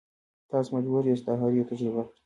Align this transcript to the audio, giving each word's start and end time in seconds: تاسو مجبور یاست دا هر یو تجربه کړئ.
تاسو 0.51 0.69
مجبور 0.77 1.03
یاست 1.07 1.25
دا 1.27 1.33
هر 1.41 1.51
یو 1.57 1.69
تجربه 1.71 2.01
کړئ. 2.07 2.17